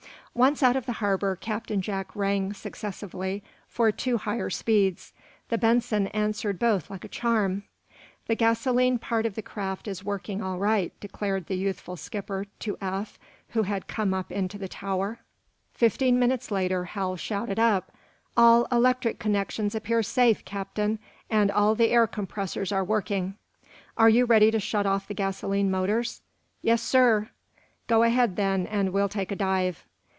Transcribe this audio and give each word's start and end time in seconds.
Once 0.33 0.63
out 0.63 0.77
of 0.77 0.85
the 0.85 0.93
harbor 0.93 1.35
Captain 1.35 1.81
Jack 1.81 2.15
rang, 2.15 2.53
successively, 2.53 3.43
for 3.67 3.91
two 3.91 4.15
higher 4.17 4.49
speeds. 4.49 5.11
The 5.49 5.57
"Benson" 5.57 6.07
answered 6.07 6.57
both 6.57 6.89
like 6.89 7.03
a 7.03 7.09
charm. 7.09 7.63
"The 8.27 8.35
gasoline 8.35 8.97
part 8.97 9.25
of 9.25 9.35
the 9.35 9.41
craft 9.41 9.89
is 9.89 10.05
working 10.05 10.41
all 10.41 10.57
right," 10.57 10.93
declared 11.01 11.47
the 11.47 11.57
youthful 11.57 11.97
skipper 11.97 12.45
to 12.59 12.77
Eph, 12.79 13.19
who 13.49 13.63
had 13.63 13.87
come 13.89 14.13
up 14.13 14.31
into 14.31 14.57
the 14.57 14.69
tower. 14.69 15.19
Fifteen 15.73 16.17
minutes 16.17 16.49
later 16.49 16.85
Hal 16.85 17.17
shouted 17.17 17.59
up: 17.59 17.91
"All 18.37 18.67
electric 18.71 19.19
connections 19.19 19.75
appear 19.75 20.01
safe, 20.01 20.45
Captain. 20.45 20.97
And 21.29 21.51
all 21.51 21.75
the 21.75 21.89
air 21.89 22.07
compressors 22.07 22.71
are 22.71 22.85
working." 22.85 23.35
"Are 23.97 24.07
you 24.07 24.23
ready 24.23 24.49
to 24.51 24.61
shut 24.61 24.85
off 24.85 25.09
the 25.09 25.13
gasoline 25.13 25.69
motors?" 25.69 26.21
"Yes, 26.61 26.81
sir." 26.81 27.27
"Go 27.87 28.03
ahead, 28.03 28.37
then, 28.37 28.65
and 28.65 28.93
we'll 28.93 29.09
take 29.09 29.33
a 29.33 29.35
dive." 29.35 29.85